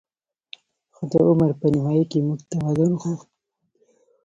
[0.95, 3.29] خو د عمر په نیمايي کې موږ تمدن غوښت